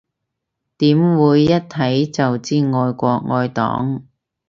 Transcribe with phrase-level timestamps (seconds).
[0.79, 4.03] 點會，一睇就知愛國愛黨